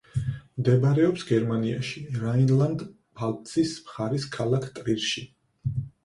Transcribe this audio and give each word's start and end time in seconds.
მდებარეობს 0.59 1.25
გერმანიაში, 1.31 1.99
რაინლანდ-პფალცის 2.23 3.73
მხარის 3.83 4.25
ქალაქ 4.37 4.65
ტრირში. 4.79 5.23